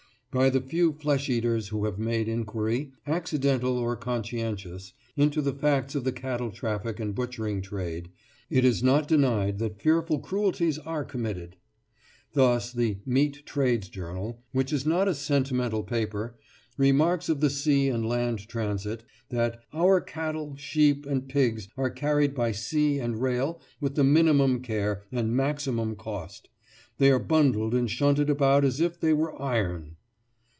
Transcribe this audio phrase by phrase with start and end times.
[0.33, 5.93] By the few flesh eaters who have made inquiry, accidental or conscientious, into the facts
[5.93, 8.09] of the cattle traffic and butchering trade,
[8.49, 11.57] it is not denied that fearful cruelties are committed.
[12.31, 16.37] Thus the Meat Trades Journal, which is not a sentimental paper,
[16.77, 22.33] remarks of the sea and land transit, that "our cattle, sheep, and pigs are carried
[22.33, 26.47] by sea and rail with the minimum care and maximum cost;
[26.99, 29.97] they are bundled and shunted about as if they were iron."